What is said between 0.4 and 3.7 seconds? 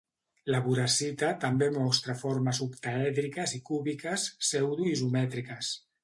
La boracita també mostra formes octaèdriques i